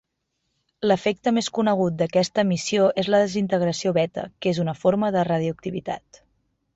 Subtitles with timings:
[0.91, 6.23] L'efecte més conegut d'aquesta emissió és la desintegració beta, que és una forma de radioactivitat.